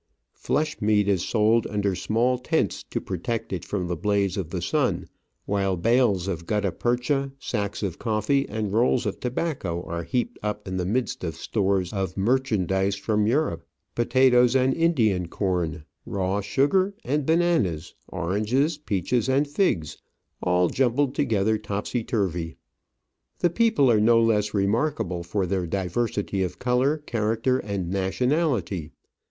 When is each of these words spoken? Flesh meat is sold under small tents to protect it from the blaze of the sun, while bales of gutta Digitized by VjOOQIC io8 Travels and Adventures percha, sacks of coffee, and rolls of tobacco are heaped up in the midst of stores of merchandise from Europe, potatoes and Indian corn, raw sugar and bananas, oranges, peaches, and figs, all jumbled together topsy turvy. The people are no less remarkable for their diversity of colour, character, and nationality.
Flesh 0.33 0.81
meat 0.81 1.07
is 1.07 1.23
sold 1.23 1.67
under 1.69 1.93
small 1.93 2.39
tents 2.39 2.81
to 2.89 2.99
protect 2.99 3.53
it 3.53 3.63
from 3.63 3.85
the 3.87 3.95
blaze 3.95 4.35
of 4.35 4.49
the 4.49 4.59
sun, 4.59 5.07
while 5.45 5.77
bales 5.77 6.27
of 6.27 6.47
gutta 6.47 6.71
Digitized 6.71 6.71
by 6.71 6.77
VjOOQIC 6.77 6.79
io8 6.79 6.81
Travels 6.81 7.03
and 7.03 7.03
Adventures 7.03 7.05
percha, 7.37 7.45
sacks 7.45 7.83
of 7.83 7.99
coffee, 7.99 8.49
and 8.49 8.73
rolls 8.73 9.05
of 9.05 9.19
tobacco 9.19 9.83
are 9.83 10.01
heaped 10.03 10.39
up 10.41 10.67
in 10.67 10.77
the 10.77 10.87
midst 10.87 11.23
of 11.23 11.35
stores 11.35 11.93
of 11.93 12.17
merchandise 12.17 12.95
from 12.95 13.27
Europe, 13.27 13.63
potatoes 13.93 14.55
and 14.55 14.73
Indian 14.73 15.27
corn, 15.27 15.83
raw 16.07 16.41
sugar 16.41 16.95
and 17.05 17.27
bananas, 17.27 17.93
oranges, 18.07 18.79
peaches, 18.79 19.29
and 19.29 19.47
figs, 19.47 19.99
all 20.41 20.67
jumbled 20.69 21.13
together 21.13 21.59
topsy 21.59 22.03
turvy. 22.03 22.55
The 23.37 23.51
people 23.51 23.91
are 23.91 24.01
no 24.01 24.19
less 24.19 24.55
remarkable 24.55 25.21
for 25.21 25.45
their 25.45 25.67
diversity 25.67 26.41
of 26.41 26.57
colour, 26.57 26.97
character, 26.97 27.59
and 27.59 27.91
nationality. 27.91 28.93